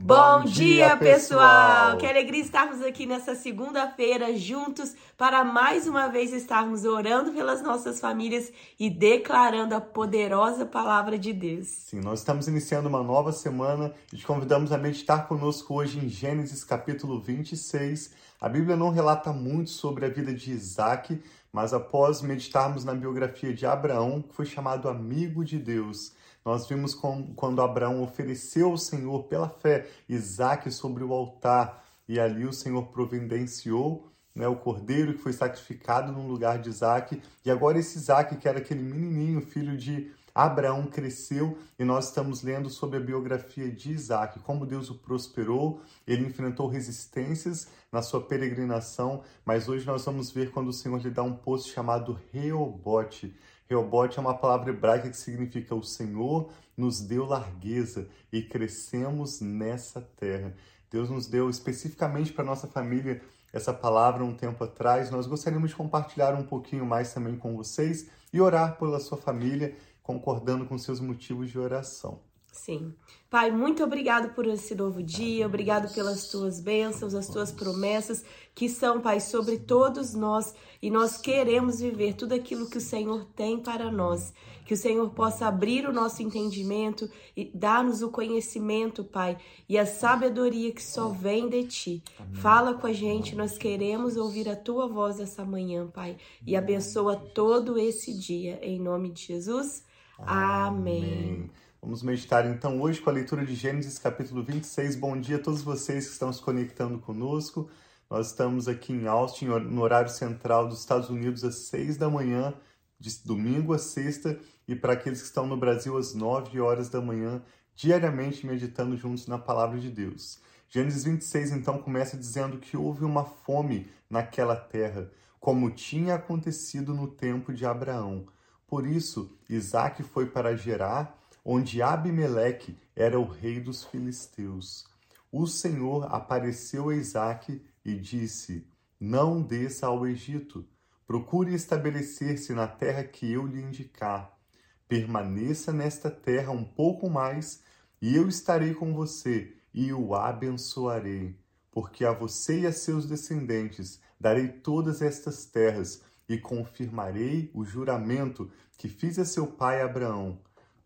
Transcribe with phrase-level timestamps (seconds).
[0.00, 1.96] Bom dia, pessoal!
[1.96, 7.98] Que alegria estarmos aqui nessa segunda-feira juntos para mais uma vez estarmos orando pelas nossas
[7.98, 11.66] famílias e declarando a poderosa palavra de Deus.
[11.66, 16.08] Sim, nós estamos iniciando uma nova semana e te convidamos a meditar conosco hoje em
[16.08, 18.12] Gênesis capítulo 26.
[18.40, 21.20] A Bíblia não relata muito sobre a vida de Isaac,
[21.52, 26.12] mas após meditarmos na biografia de Abraão, que foi chamado amigo de Deus,
[26.44, 32.18] nós vimos com, quando Abraão ofereceu ao Senhor pela fé Isaac sobre o altar, e
[32.18, 37.50] ali o Senhor providenciou né, o cordeiro que foi sacrificado no lugar de Isaac, e
[37.50, 42.70] agora esse Isaac, que era aquele menininho, filho de Abraão, cresceu, e nós estamos lendo
[42.70, 49.22] sobre a biografia de Isaac, como Deus o prosperou, ele enfrentou resistências na sua peregrinação,
[49.44, 53.34] mas hoje nós vamos ver quando o Senhor lhe dá um posto chamado Reobote,
[53.68, 60.00] Reobote é uma palavra hebraica que significa o Senhor nos deu largueza e crescemos nessa
[60.16, 60.54] terra.
[60.90, 63.20] Deus nos deu especificamente para nossa família
[63.52, 65.10] essa palavra um tempo atrás.
[65.10, 69.74] Nós gostaríamos de compartilhar um pouquinho mais também com vocês e orar pela sua família,
[70.08, 72.20] concordando com seus motivos de oração.
[72.50, 72.94] Sim.
[73.28, 78.70] Pai, muito obrigado por esse novo dia, obrigado pelas tuas bênçãos, as tuas promessas, que
[78.70, 83.60] são, Pai, sobre todos nós, e nós queremos viver tudo aquilo que o Senhor tem
[83.60, 84.32] para nós.
[84.64, 89.36] Que o Senhor possa abrir o nosso entendimento e dar-nos o conhecimento, Pai,
[89.68, 92.02] e a sabedoria que só vem de ti.
[92.32, 97.14] Fala com a gente, nós queremos ouvir a tua voz essa manhã, Pai, e abençoa
[97.14, 99.86] todo esse dia, em nome de Jesus.
[100.18, 101.48] Amém.
[101.80, 104.96] Vamos meditar então hoje com a leitura de Gênesis capítulo 26.
[104.96, 107.70] Bom dia a todos vocês que estão se conectando conosco.
[108.10, 112.52] Nós estamos aqui em Austin, no horário central dos Estados Unidos, às 6 da manhã,
[112.98, 117.00] de domingo a sexta, e para aqueles que estão no Brasil, às 9 horas da
[117.00, 117.40] manhã,
[117.76, 120.40] diariamente meditando juntos na palavra de Deus.
[120.68, 125.08] Gênesis 26 então começa dizendo que houve uma fome naquela terra,
[125.38, 128.26] como tinha acontecido no tempo de Abraão.
[128.68, 131.18] Por isso, Isaac foi para Gerar
[131.50, 134.86] onde Abimeleque era o rei dos filisteus.
[135.32, 138.66] O Senhor apareceu a Isaque e disse:
[139.00, 140.68] Não desça ao Egito.
[141.06, 144.38] Procure estabelecer-se na terra que eu lhe indicar.
[144.86, 147.62] Permaneça nesta terra um pouco mais,
[148.02, 151.34] e eu estarei com você e o abençoarei.
[151.70, 158.50] Porque a você e a seus descendentes darei todas estas terras e confirmarei o juramento
[158.76, 160.38] que fiz a seu pai Abraão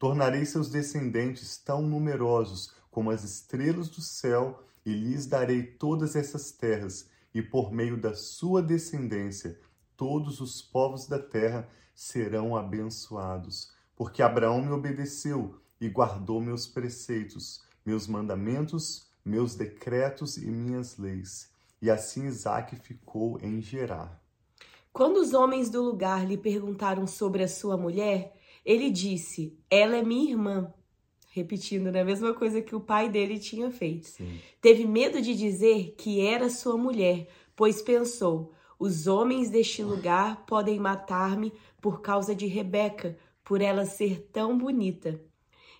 [0.02, 6.50] Tornarei seus descendentes tão numerosos como as estrelas do céu, e lhes darei todas essas
[6.50, 9.60] terras, e por meio da sua descendência
[9.96, 13.70] todos os povos da terra serão abençoados.
[13.94, 21.48] Porque Abraão me obedeceu e guardou meus preceitos, meus mandamentos, meus decretos e minhas leis.
[21.80, 24.21] E assim Isaac ficou em Gerar.
[24.92, 30.02] Quando os homens do lugar lhe perguntaram sobre a sua mulher, ele disse: Ela é
[30.02, 30.72] minha irmã.
[31.30, 32.02] Repetindo, né?
[32.02, 34.08] A mesma coisa que o pai dele tinha feito.
[34.08, 34.38] Sim.
[34.60, 37.26] Teve medo de dizer que era sua mulher,
[37.56, 44.28] pois pensou: os homens deste lugar podem matar-me por causa de Rebeca, por ela ser
[44.30, 45.20] tão bonita.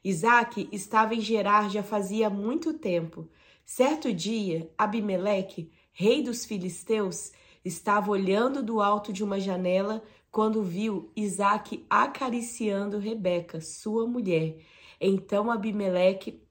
[0.03, 3.29] Isaac estava em Gerar já fazia muito tempo.
[3.65, 7.31] Certo dia, Abimeleque, rei dos filisteus,
[7.65, 14.57] estava olhando do alto de uma janela quando viu Isaac acariciando Rebeca, sua mulher.
[15.01, 16.43] Então Abimeleque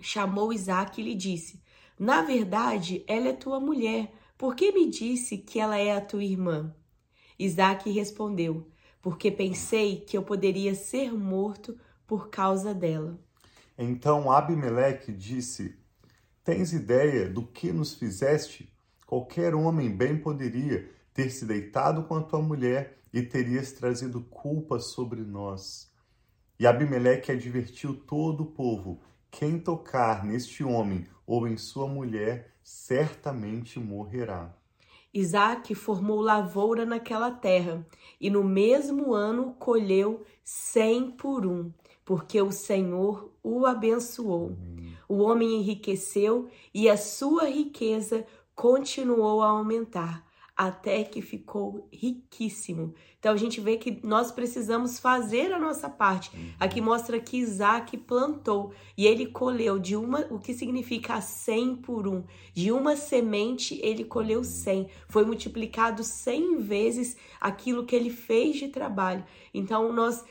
[0.00, 1.60] chamou Isaac e lhe disse:
[1.98, 4.12] Na verdade, ela é tua mulher.
[4.38, 6.74] Por que me disse que ela é a tua irmã?
[7.38, 8.68] Isaac respondeu:
[9.02, 13.18] Porque pensei que eu poderia ser morto por causa dela.
[13.78, 15.76] Então Abimeleque disse:
[16.42, 18.72] Tens ideia do que nos fizeste?
[19.06, 24.80] Qualquer homem bem poderia ter se deitado com a tua mulher e terias trazido culpa
[24.80, 25.90] sobre nós.
[26.58, 29.00] E Abimeleque advertiu todo o povo:
[29.30, 34.54] quem tocar neste homem ou em sua mulher, certamente morrerá.
[35.14, 37.86] Isaac formou lavoura naquela terra,
[38.20, 41.72] e no mesmo ano colheu cem por um,
[42.04, 44.48] porque o Senhor o abençoou.
[44.48, 44.94] Amém.
[45.08, 48.26] O homem enriqueceu e a sua riqueza
[48.56, 50.26] continuou a aumentar
[50.56, 52.94] até que ficou riquíssimo.
[53.18, 56.34] Então a gente vê que nós precisamos fazer a nossa parte.
[56.34, 56.52] Uhum.
[56.58, 62.08] Aqui mostra que Isaac plantou e ele colheu de uma, o que significa 100 por
[62.08, 62.24] um.
[62.54, 64.78] De uma semente ele colheu 100.
[64.80, 64.88] Uhum.
[65.08, 69.24] Foi multiplicado 100 vezes aquilo que ele fez de trabalho.
[69.52, 70.24] Então nós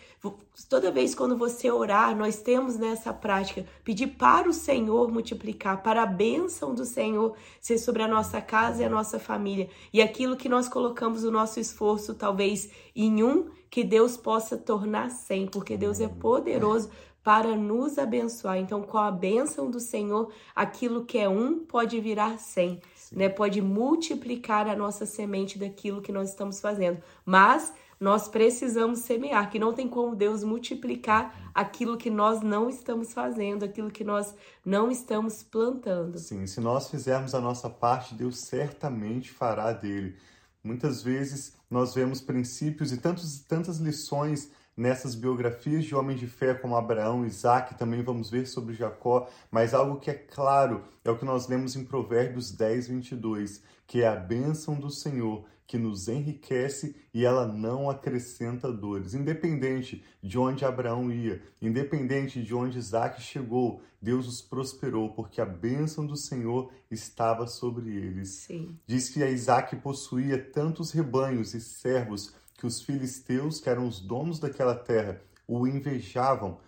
[0.70, 6.04] toda vez quando você orar, nós temos nessa prática pedir para o Senhor multiplicar, para
[6.04, 9.70] a bênção do Senhor ser sobre a nossa casa e a nossa família.
[9.92, 15.10] E aquilo que nós colocamos o nosso esforço, talvez em um, que Deus possa tornar
[15.10, 16.90] cem, porque Deus é poderoso
[17.26, 18.60] para nos abençoar.
[18.60, 22.80] Então, com a bênção do Senhor, aquilo que é um pode virar cem,
[23.12, 23.28] né?
[23.28, 27.02] Pode multiplicar a nossa semente daquilo que nós estamos fazendo.
[27.26, 33.14] Mas nós precisamos semear, que não tem como Deus multiplicar aquilo que nós não estamos
[33.14, 36.18] fazendo, aquilo que nós não estamos plantando.
[36.20, 40.16] Sim, se nós fizermos a nossa parte, Deus certamente fará dele.
[40.64, 46.54] Muitas vezes nós vemos princípios e tantos, tantas lições nessas biografias de homens de fé
[46.54, 51.18] como Abraão, Isaac, também vamos ver sobre Jacó, mas algo que é claro é o
[51.18, 56.08] que nós lemos em Provérbios 10, 22, que é a bênção do Senhor que nos
[56.08, 59.14] enriquece e ela não acrescenta dores.
[59.14, 65.46] Independente de onde Abraão ia, independente de onde Isaac chegou, Deus os prosperou, porque a
[65.46, 68.30] bênção do Senhor estava sobre eles.
[68.30, 68.78] Sim.
[68.86, 74.40] Diz que Isaac possuía tantos rebanhos e servos que os filisteus, que eram os donos
[74.40, 76.60] daquela terra, o invejavam.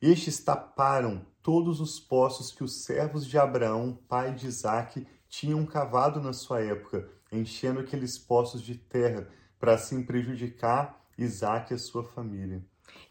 [0.00, 6.20] Estes taparam todos os poços que os servos de Abraão, pai de Isaac, tinham cavado
[6.20, 9.28] na sua época, enchendo aqueles poços de terra,
[9.58, 12.62] para assim prejudicar Isaac e a sua família.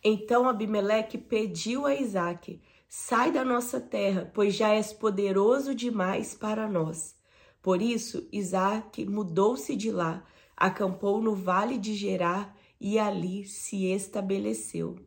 [0.04, 6.68] Então Abimeleque pediu a Isaac: Sai da nossa terra, pois já és poderoso demais para
[6.68, 7.16] nós.
[7.62, 10.24] Por isso, Isaac mudou-se de lá,
[10.56, 14.98] acampou no vale de Gerar e ali se estabeleceu.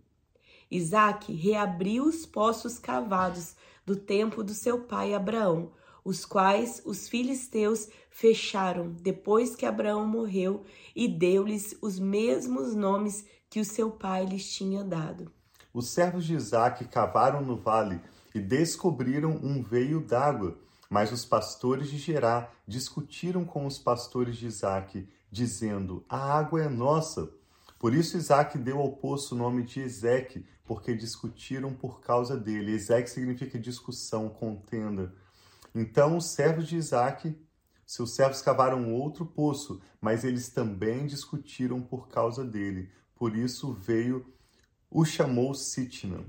[0.70, 3.56] Isaac reabriu os poços cavados
[3.86, 5.72] do tempo do seu pai Abraão,
[6.04, 10.64] os quais os filisteus fecharam depois que Abraão morreu
[10.94, 15.30] e deu-lhes os mesmos nomes que o seu pai lhes tinha dado.
[15.72, 18.00] Os servos de Isaac cavaram no vale
[18.34, 20.58] e descobriram um veio d'água.
[20.90, 26.68] Mas os pastores de Gerá discutiram com os pastores de Isaac, dizendo: A água é
[26.68, 27.30] nossa.
[27.78, 32.72] Por isso Isaac deu ao poço o nome de Ezeque, porque discutiram por causa dele.
[32.72, 35.14] Ezeque significa discussão, contenda.
[35.74, 37.36] Então os servos de Isaac,
[37.86, 42.90] seus servos cavaram outro poço, mas eles também discutiram por causa dele.
[43.14, 44.26] Por isso veio,
[44.90, 46.24] o chamou Sitna.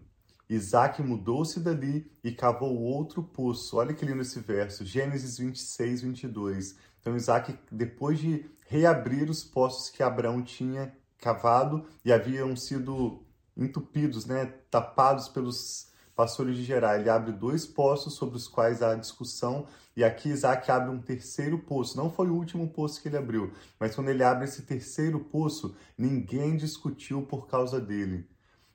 [0.50, 3.78] Isaac mudou-se dali e cavou outro poço.
[3.78, 6.76] Olha que lindo esse verso, Gênesis 26, 22.
[7.00, 13.26] Então Isaac, depois de reabrir os poços que Abraão tinha cavado e haviam sido
[13.58, 18.94] entupidos, né, tapados pelos pastores de Gerar, ele abre dois poços sobre os quais há
[18.94, 19.66] discussão,
[19.98, 21.98] e aqui Isaac abre um terceiro poço.
[21.98, 25.76] Não foi o último poço que ele abriu, mas quando ele abre esse terceiro poço,
[25.98, 28.30] ninguém discutiu por causa dele.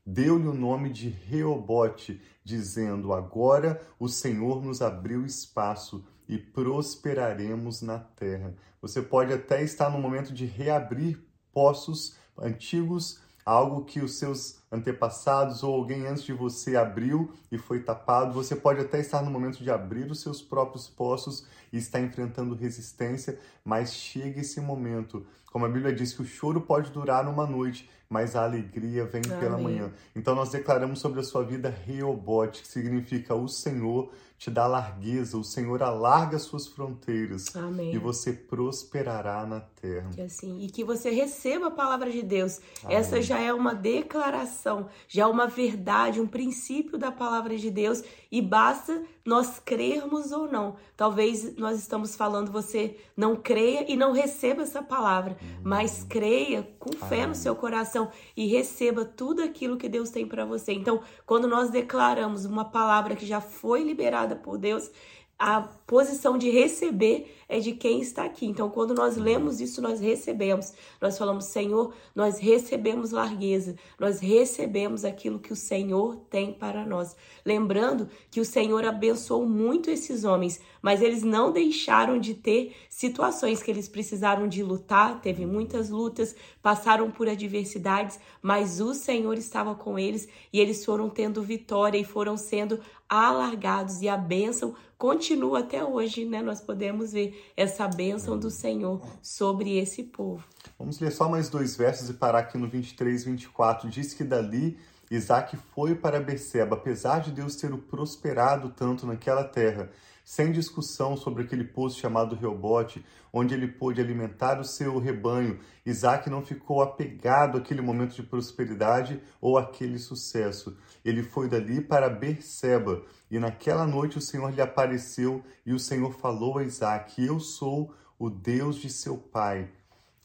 [0.05, 7.99] Deu-lhe o nome de Reobote, dizendo: Agora o Senhor nos abriu espaço e prosperaremos na
[7.99, 8.55] terra.
[8.85, 11.19] Você pode até estar no momento de reabrir
[11.55, 17.81] poços antigos algo que os seus antepassados ou alguém antes de você abriu e foi
[17.81, 18.35] tapado.
[18.35, 22.55] Você pode até estar no momento de abrir os seus próprios poços e estar enfrentando
[22.55, 25.25] resistência, mas chega esse momento.
[25.53, 29.23] Como a Bíblia diz que o choro pode durar uma noite, mas a alegria vem
[29.27, 29.39] Amém.
[29.39, 29.93] pela manhã.
[30.15, 34.11] Então nós declaramos sobre a sua vida Reobote, que significa o Senhor
[34.45, 37.95] te dá largueza, o Senhor alarga suas fronteiras Amém.
[37.95, 40.11] e você prosperará na terra.
[40.11, 42.61] Que assim, e que você receba a palavra de Deus.
[42.83, 42.97] Amém.
[42.97, 44.64] Essa já é uma declaração,
[45.09, 50.51] já é uma verdade, um princípio da palavra de Deus e basta nós crermos ou
[50.51, 50.77] não.
[50.97, 55.61] Talvez nós estamos falando você não creia e não receba essa palavra, uhum.
[55.63, 60.45] mas creia com fé no seu coração e receba tudo aquilo que Deus tem para
[60.45, 60.73] você.
[60.73, 64.91] Então, quando nós declaramos uma palavra que já foi liberada por Deus,
[65.39, 68.47] a posição de receber é de quem está aqui.
[68.47, 70.73] Então, quando nós lemos isso, nós recebemos.
[71.01, 77.15] Nós falamos, Senhor, nós recebemos largueza, nós recebemos aquilo que o Senhor tem para nós.
[77.45, 83.63] Lembrando que o Senhor abençoou muito esses homens, mas eles não deixaram de ter situações
[83.63, 89.75] que eles precisaram de lutar, teve muitas lutas, passaram por adversidades, mas o Senhor estava
[89.75, 95.61] com eles e eles foram tendo vitória e foram sendo alargados e a bênção continua
[95.61, 96.43] até hoje, né?
[96.43, 100.45] Nós podemos ver essa bênção do Senhor sobre esse povo.
[100.79, 103.89] Vamos ler só mais dois versos e parar aqui no 23, 24.
[103.89, 104.79] Diz que dali
[105.11, 109.91] Isaac foi para Beceba, apesar de Deus ter o prosperado tanto naquela terra,
[110.25, 115.61] sem discussão sobre aquele poço chamado Reobote, onde ele pôde alimentar o seu rebanho.
[115.85, 120.79] Isaac não ficou apegado àquele momento de prosperidade ou àquele sucesso.
[121.05, 126.15] Ele foi dali para Berseba, e naquela noite o Senhor lhe apareceu e o Senhor
[126.15, 129.71] falou a Isaac: Eu sou o Deus de seu pai.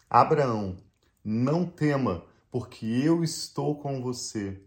[0.10, 0.78] Abraão,
[1.24, 4.62] não tema, porque eu estou com você.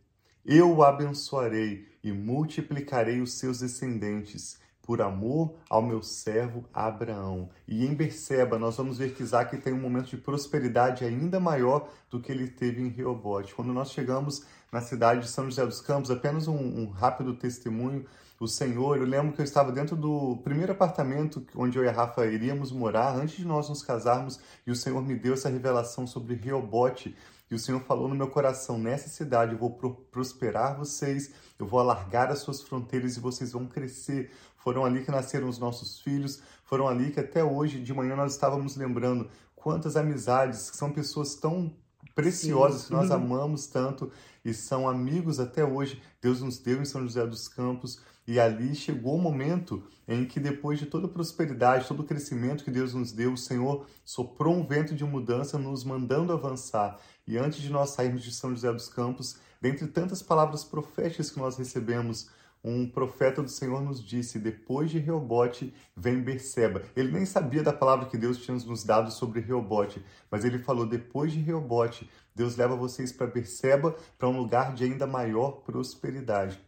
[0.44, 7.48] Eu o abençoarei e multiplicarei os seus descendentes por amor ao meu servo Abraão.
[7.66, 11.88] E em Berseba, nós vamos ver que Isaac tem um momento de prosperidade ainda maior
[12.10, 13.54] do que ele teve em Reobote.
[13.54, 18.04] Quando nós chegamos na cidade de São José dos Campos, apenas um, um rápido testemunho,
[18.40, 21.92] o Senhor, eu lembro que eu estava dentro do primeiro apartamento onde eu e a
[21.92, 26.08] Rafa iríamos morar, antes de nós nos casarmos, e o Senhor me deu essa revelação
[26.08, 27.14] sobre Reobote,
[27.52, 29.70] e o Senhor falou no meu coração: nessa cidade eu vou
[30.10, 34.30] prosperar vocês, eu vou alargar as suas fronteiras e vocês vão crescer.
[34.56, 38.32] Foram ali que nasceram os nossos filhos, foram ali que até hoje de manhã nós
[38.32, 41.70] estávamos lembrando quantas amizades, que são pessoas tão
[42.14, 42.86] preciosas Sim.
[42.86, 43.16] que nós uhum.
[43.16, 44.10] amamos tanto
[44.42, 46.00] e são amigos até hoje.
[46.22, 50.38] Deus nos deu em São José dos Campos e ali chegou o momento em que
[50.38, 54.54] depois de toda a prosperidade, todo o crescimento que Deus nos deu, o Senhor soprou
[54.54, 56.98] um vento de mudança nos mandando avançar.
[57.26, 61.38] E antes de nós sairmos de São José dos Campos, dentre tantas palavras proféticas que
[61.38, 62.28] nós recebemos,
[62.64, 66.82] um profeta do Senhor nos disse: depois de Reobote vem Berseba.
[66.94, 70.86] Ele nem sabia da palavra que Deus tinha nos dado sobre Reobote, mas ele falou:
[70.86, 76.60] depois de Reobote, Deus leva vocês para Berseba, para um lugar de ainda maior prosperidade.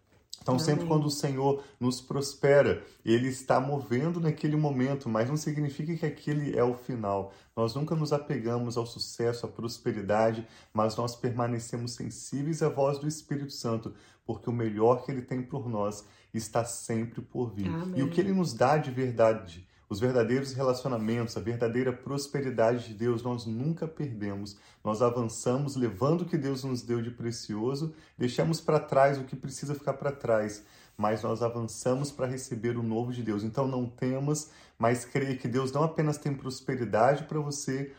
[0.44, 0.64] Então, Amém.
[0.66, 6.04] sempre quando o Senhor nos prospera, Ele está movendo naquele momento, mas não significa que
[6.04, 7.32] aquele é o final.
[7.56, 13.08] Nós nunca nos apegamos ao sucesso, à prosperidade, mas nós permanecemos sensíveis à voz do
[13.08, 13.94] Espírito Santo,
[14.26, 17.68] porque o melhor que Ele tem por nós está sempre por vir.
[17.68, 18.00] Amém.
[18.00, 22.94] E o que Ele nos dá de verdade os verdadeiros relacionamentos, a verdadeira prosperidade de
[22.94, 24.56] Deus, nós nunca perdemos.
[24.82, 29.36] Nós avançamos levando o que Deus nos deu de precioso, deixamos para trás o que
[29.36, 30.64] precisa ficar para trás,
[30.96, 33.42] mas nós avançamos para receber o novo de Deus.
[33.42, 37.92] Então não temas, mas creia que Deus não apenas tem prosperidade para você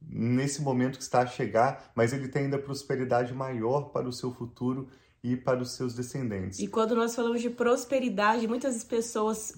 [0.00, 4.32] nesse momento que está a chegar, mas ele tem ainda prosperidade maior para o seu
[4.32, 4.88] futuro
[5.22, 6.58] e para os seus descendentes.
[6.58, 9.54] E quando nós falamos de prosperidade, muitas pessoas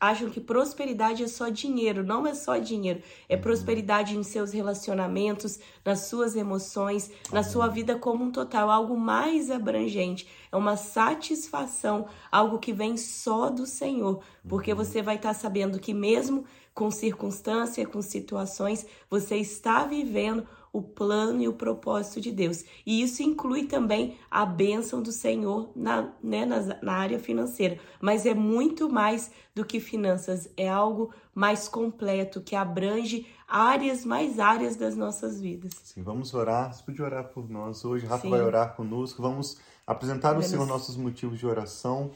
[0.00, 2.04] acham que prosperidade é só dinheiro.
[2.04, 3.02] Não é só dinheiro.
[3.28, 3.40] É uhum.
[3.40, 8.70] prosperidade em seus relacionamentos, nas suas emoções, na sua vida como um total.
[8.70, 10.28] Algo mais abrangente.
[10.50, 14.22] É uma satisfação, algo que vem só do Senhor.
[14.48, 14.78] Porque uhum.
[14.78, 21.40] você vai estar sabendo que mesmo com circunstâncias, com situações, você está vivendo o plano
[21.40, 22.64] e o propósito de Deus.
[22.84, 27.78] E isso inclui também a bênção do Senhor na, né, na, na área financeira.
[28.00, 34.38] Mas é muito mais do que finanças, é algo mais completo, que abrange áreas, mais
[34.38, 35.72] áreas das nossas vidas.
[35.82, 36.74] Sim, vamos orar.
[36.74, 38.04] Você pode orar por nós hoje.
[38.04, 38.30] Rafa Sim.
[38.30, 39.22] vai orar conosco.
[39.22, 42.10] Vamos apresentar ao Senhor nossos motivos de oração.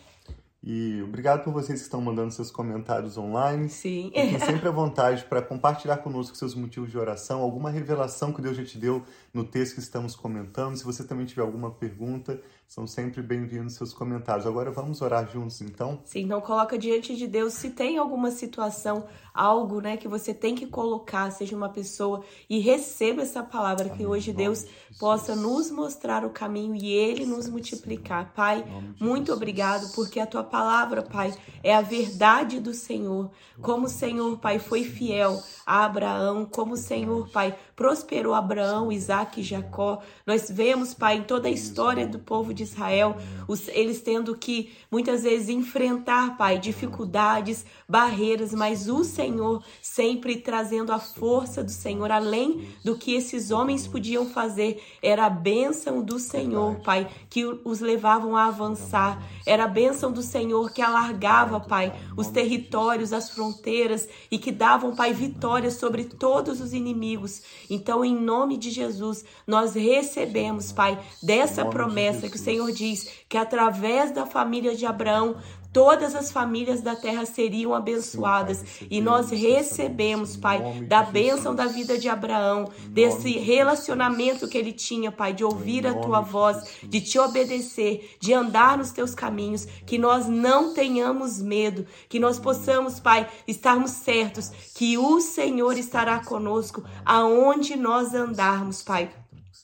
[0.62, 3.69] E obrigado por vocês que estão mandando seus comentários online.
[3.71, 4.12] Sim.
[4.14, 8.57] Fiquem sempre à vontade para compartilhar conosco seus motivos de oração, alguma revelação que Deus
[8.59, 9.02] já te deu
[9.33, 10.76] no texto que estamos comentando.
[10.76, 14.47] Se você também tiver alguma pergunta, são sempre bem-vindos seus comentários.
[14.47, 16.00] Agora vamos orar juntos, então?
[16.05, 20.55] Sim, então coloca diante de Deus se tem alguma situação, algo, né, que você tem
[20.55, 23.97] que colocar, seja uma pessoa e receba essa palavra Amém.
[23.97, 28.33] que hoje Deus de possa nos mostrar o caminho e ele nos multiplicar.
[28.35, 28.65] Pai,
[29.00, 29.37] muito Jesus.
[29.37, 31.35] obrigado porque a tua palavra, Pai,
[31.65, 33.33] é a verdade do Senhor.
[33.61, 39.41] Como o Senhor, Pai, foi fiel a Abraão, como o Senhor, Pai, prosperou Abraão, Isaac
[39.41, 40.00] e Jacó.
[40.25, 44.73] Nós vemos, Pai, em toda a história do povo de Israel, os, eles tendo que
[44.90, 52.11] muitas vezes enfrentar, Pai, dificuldades, barreiras, mas o Senhor sempre trazendo a força do Senhor,
[52.11, 57.81] além do que esses homens podiam fazer, era a bênção do Senhor, Pai, que os
[57.81, 64.09] levavam a avançar, era a bênção do Senhor que alargava, Pai, os territórios, as fronteiras
[64.31, 67.43] e que davam, Pai, vitória sobre todos os inimigos.
[67.69, 73.37] Então, em nome de Jesus, nós recebemos, Pai, dessa promessa que o Senhor diz que
[73.37, 75.37] através da família de Abraão
[75.73, 78.59] todas as famílias da terra seriam abençoadas.
[78.59, 84.59] Sim, pai, e nós recebemos, Pai, da bênção da vida de Abraão, desse relacionamento que
[84.59, 89.14] ele tinha, Pai, de ouvir a tua voz, de te obedecer, de andar nos teus
[89.14, 95.76] caminhos, que nós não tenhamos medo, que nós possamos, Pai, estarmos certos que o Senhor
[95.78, 99.11] estará conosco aonde nós andarmos, Pai.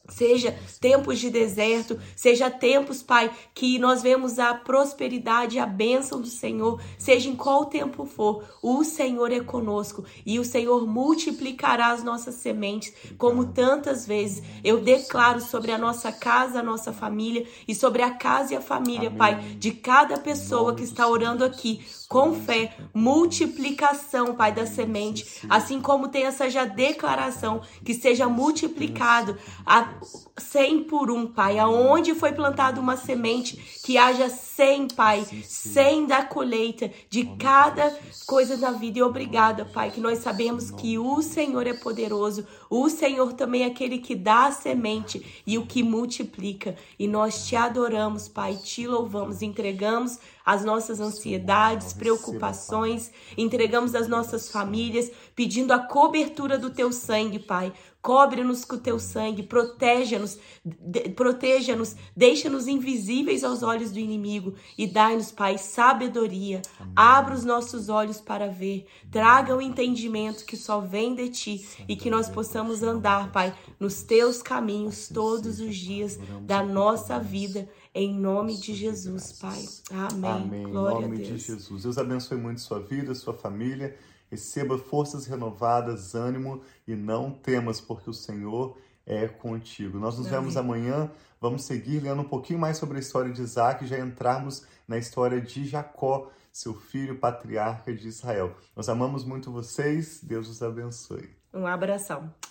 [0.08, 6.28] Seja tempos de deserto, seja tempos, Pai, que nós vemos a prosperidade, a bênção do
[6.28, 12.02] Senhor, seja em qual tempo for, o Senhor é conosco e o Senhor multiplicará as
[12.02, 14.42] nossas sementes, como tantas vezes.
[14.62, 18.60] Eu declaro sobre a nossa casa, a nossa família e sobre a casa e a
[18.60, 19.10] família.
[19.10, 25.80] Pai, de cada pessoa que está orando aqui, com fé, multiplicação, Pai, da semente, assim
[25.80, 29.92] como tem essa já declaração, que seja multiplicado a
[30.38, 36.22] 100 por um, Pai, aonde foi plantada uma semente, que haja 100, Pai, 100 da
[36.22, 37.92] colheita de cada
[38.26, 38.98] coisa na vida.
[38.98, 43.66] E obrigada, Pai, que nós sabemos que o Senhor é poderoso, o Senhor também é
[43.66, 46.76] aquele que dá a semente e o que multiplica.
[46.98, 54.50] E nós te adoramos, Pai, te louvamos, entregamos as nossas ansiedades, preocupações, entregamos as nossas
[54.50, 57.72] famílias, pedindo a cobertura do teu sangue, Pai.
[58.06, 64.86] Cobre-nos com o teu sangue, proteja-nos, de, proteja-nos, deixa-nos invisíveis aos olhos do inimigo e
[64.86, 66.62] dai-nos, Pai, sabedoria.
[66.78, 66.92] Amém.
[66.94, 71.96] Abra os nossos olhos para ver, traga o entendimento que só vem de ti e
[71.96, 78.14] que nós possamos andar, Pai, nos teus caminhos todos os dias da nossa vida em
[78.14, 79.64] nome de Jesus, Pai.
[79.90, 80.30] Amém.
[80.30, 80.62] Amém.
[80.62, 81.82] Glória em nome de Jesus.
[81.82, 83.96] Deus abençoe muito sua vida, sua família.
[84.30, 89.98] Receba forças renovadas, ânimo e não temas, porque o Senhor é contigo.
[89.98, 90.40] Nós nos Amém.
[90.40, 91.10] vemos amanhã.
[91.40, 94.98] Vamos seguir lendo um pouquinho mais sobre a história de Isaac e já entrarmos na
[94.98, 98.56] história de Jacó, seu filho patriarca de Israel.
[98.74, 100.20] Nós amamos muito vocês.
[100.22, 101.28] Deus os abençoe.
[101.52, 102.32] Um abração.